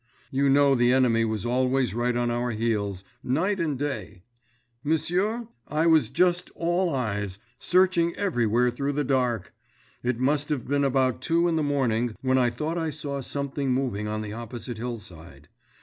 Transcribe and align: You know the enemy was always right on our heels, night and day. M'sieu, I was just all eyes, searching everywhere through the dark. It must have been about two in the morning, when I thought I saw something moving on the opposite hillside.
You 0.31 0.49
know 0.49 0.73
the 0.73 0.91
enemy 0.91 1.25
was 1.25 1.45
always 1.45 1.93
right 1.93 2.17
on 2.17 2.31
our 2.31 2.49
heels, 2.49 3.03
night 3.23 3.59
and 3.59 3.77
day. 3.77 4.23
M'sieu, 4.83 5.49
I 5.67 5.85
was 5.85 6.09
just 6.09 6.49
all 6.55 6.89
eyes, 6.95 7.37
searching 7.59 8.15
everywhere 8.15 8.71
through 8.71 8.93
the 8.93 9.03
dark. 9.03 9.53
It 10.01 10.17
must 10.19 10.49
have 10.49 10.67
been 10.67 10.83
about 10.83 11.21
two 11.21 11.47
in 11.47 11.55
the 11.55 11.61
morning, 11.61 12.15
when 12.23 12.39
I 12.39 12.49
thought 12.49 12.79
I 12.79 12.89
saw 12.89 13.21
something 13.21 13.71
moving 13.71 14.07
on 14.07 14.21
the 14.23 14.33
opposite 14.33 14.79
hillside. 14.79 15.49